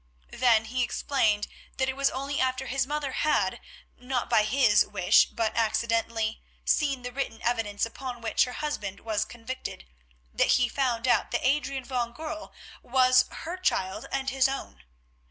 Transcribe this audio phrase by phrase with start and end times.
[0.33, 1.47] Then he explained
[1.77, 3.59] that it was only after his mother had,
[3.99, 9.23] not by his wish, but accidentally, seen the written evidence upon which her husband was
[9.25, 9.85] convicted,
[10.33, 12.51] that he found out that Adrian van Goorl
[12.81, 14.85] was her child and his own.